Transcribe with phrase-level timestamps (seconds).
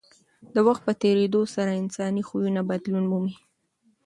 [0.55, 3.35] د وخت په تېرېدو سره انساني خویونه بدلون مومي.